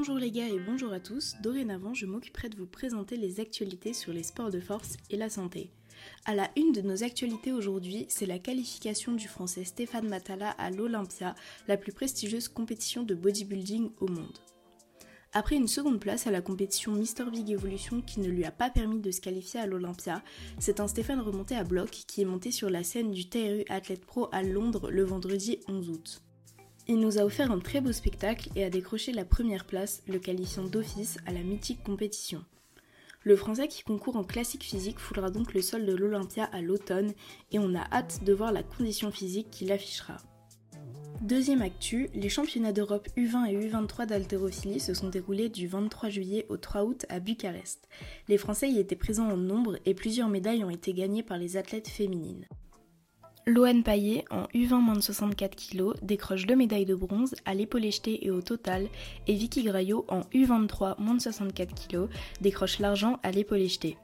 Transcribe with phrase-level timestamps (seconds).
[0.00, 1.36] Bonjour les gars et bonjour à tous.
[1.42, 5.28] Dorénavant, je m'occuperai de vous présenter les actualités sur les sports de force et la
[5.28, 5.68] santé.
[6.24, 10.70] À la une de nos actualités aujourd'hui, c'est la qualification du français Stéphane Matala à
[10.70, 11.34] l'Olympia,
[11.68, 14.38] la plus prestigieuse compétition de bodybuilding au monde.
[15.34, 18.70] Après une seconde place à la compétition Mister Big Evolution qui ne lui a pas
[18.70, 20.22] permis de se qualifier à l'Olympia,
[20.58, 24.06] c'est un Stéphane remonté à bloc qui est monté sur la scène du TRU Athlete
[24.06, 26.22] Pro à Londres le vendredi 11 août.
[26.88, 30.18] Il nous a offert un très beau spectacle et a décroché la première place, le
[30.18, 32.44] qualifiant d'office à la mythique compétition.
[33.22, 37.12] Le Français qui concourt en classique physique foulera donc le sol de l'Olympia à l'automne
[37.52, 40.16] et on a hâte de voir la condition physique qu'il affichera.
[41.20, 46.46] Deuxième actu, les championnats d'Europe U20 et U23 d'haltérophilie se sont déroulés du 23 juillet
[46.48, 47.86] au 3 août à Bucarest.
[48.28, 51.58] Les Français y étaient présents en nombre et plusieurs médailles ont été gagnées par les
[51.58, 52.46] athlètes féminines.
[53.46, 58.24] Loane Paillet, en U20 de 64 kg, décroche deux médailles de bronze à l'épaule jetée
[58.24, 58.86] et au total,
[59.26, 62.08] et Vicky Graillot, en U23 de 64 kg,
[62.40, 63.96] décroche l'argent à l'épaule jetée.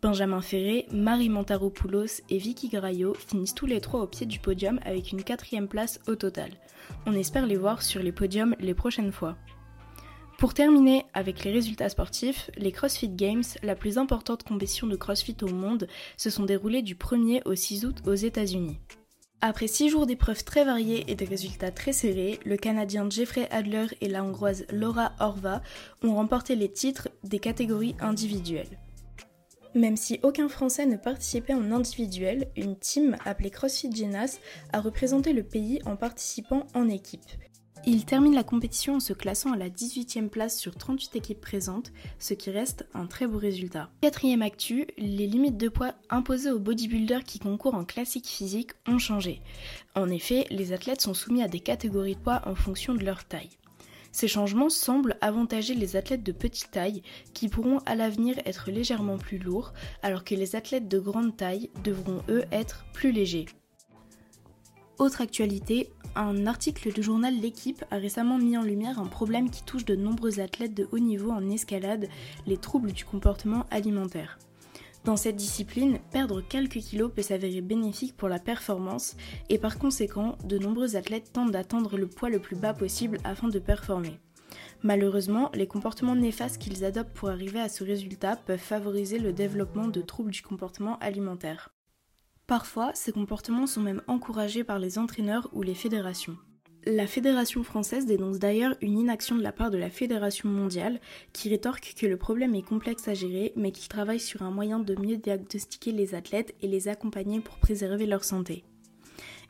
[0.00, 4.80] Benjamin Ferré, Marie Montaropoulos et Vicky Graillot finissent tous les trois au pied du podium
[4.84, 6.50] avec une quatrième place au total.
[7.06, 9.36] On espère les voir sur les podiums les prochaines fois.
[10.42, 15.36] Pour terminer avec les résultats sportifs, les CrossFit Games, la plus importante compétition de CrossFit
[15.42, 18.76] au monde, se sont déroulés du 1er au 6 août aux États-Unis.
[19.40, 23.86] Après 6 jours d'épreuves très variées et des résultats très serrés, le Canadien Jeffrey Adler
[24.00, 25.62] et la Hongroise Laura Horva
[26.02, 28.80] ont remporté les titres des catégories individuelles.
[29.76, 34.40] Même si aucun Français ne participait en individuel, une team appelée CrossFit Genas
[34.72, 37.30] a représenté le pays en participant en équipe.
[37.84, 41.92] Il termine la compétition en se classant à la 18e place sur 38 équipes présentes,
[42.20, 43.90] ce qui reste un très beau résultat.
[44.02, 48.98] Quatrième actu, les limites de poids imposées aux bodybuilders qui concourent en classique physique ont
[48.98, 49.42] changé.
[49.96, 53.24] En effet, les athlètes sont soumis à des catégories de poids en fonction de leur
[53.24, 53.50] taille.
[54.12, 57.02] Ces changements semblent avantager les athlètes de petite taille
[57.34, 59.72] qui pourront à l'avenir être légèrement plus lourds
[60.02, 63.46] alors que les athlètes de grande taille devront eux être plus légers.
[64.98, 69.62] Autre actualité, un article du journal L'équipe a récemment mis en lumière un problème qui
[69.62, 72.08] touche de nombreux athlètes de haut niveau en escalade,
[72.46, 74.38] les troubles du comportement alimentaire.
[75.04, 79.16] Dans cette discipline, perdre quelques kilos peut s'avérer bénéfique pour la performance
[79.48, 83.48] et par conséquent, de nombreux athlètes tentent d'atteindre le poids le plus bas possible afin
[83.48, 84.20] de performer.
[84.84, 89.88] Malheureusement, les comportements néfastes qu'ils adoptent pour arriver à ce résultat peuvent favoriser le développement
[89.88, 91.70] de troubles du comportement alimentaire.
[92.52, 96.36] Parfois, ces comportements sont même encouragés par les entraîneurs ou les fédérations.
[96.84, 101.00] La Fédération française dénonce d'ailleurs une inaction de la part de la Fédération mondiale
[101.32, 104.80] qui rétorque que le problème est complexe à gérer mais qu'il travaille sur un moyen
[104.80, 108.64] de mieux diagnostiquer les athlètes et les accompagner pour préserver leur santé.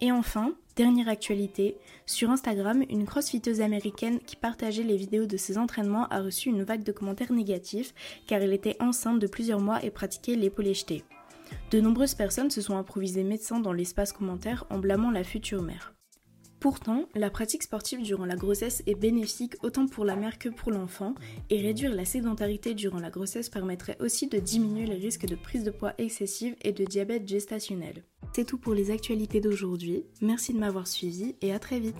[0.00, 5.56] Et enfin, dernière actualité, sur Instagram, une crossfiteuse américaine qui partageait les vidéos de ses
[5.56, 7.94] entraînements a reçu une vague de commentaires négatifs
[8.26, 11.04] car elle était enceinte de plusieurs mois et pratiquait l'épaule jetée.
[11.70, 15.94] De nombreuses personnes se sont improvisées médecins dans l'espace commentaire en blâmant la future mère.
[16.60, 20.72] Pourtant, la pratique sportive durant la grossesse est bénéfique autant pour la mère que pour
[20.72, 21.14] l'enfant,
[21.50, 25.62] et réduire la sédentarité durant la grossesse permettrait aussi de diminuer les risques de prise
[25.62, 28.02] de poids excessive et de diabète gestationnel.
[28.32, 31.96] C'est tout pour les actualités d'aujourd'hui, merci de m'avoir suivi et à très vite